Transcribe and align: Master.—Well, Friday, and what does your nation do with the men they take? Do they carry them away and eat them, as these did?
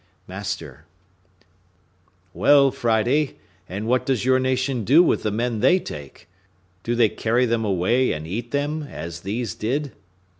Master.—Well, 2.33 2.71
Friday, 2.71 3.35
and 3.69 3.85
what 3.85 4.03
does 4.03 4.25
your 4.25 4.39
nation 4.39 4.83
do 4.83 5.03
with 5.03 5.21
the 5.21 5.29
men 5.29 5.59
they 5.59 5.77
take? 5.77 6.27
Do 6.81 6.95
they 6.95 7.07
carry 7.07 7.45
them 7.45 7.63
away 7.63 8.11
and 8.11 8.25
eat 8.25 8.49
them, 8.49 8.81
as 8.89 9.19
these 9.21 9.53
did? 9.53 9.91